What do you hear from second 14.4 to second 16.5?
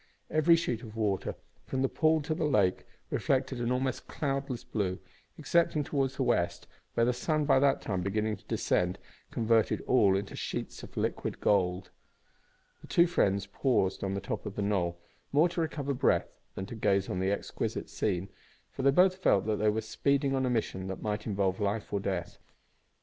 of a knoll, more to recover breath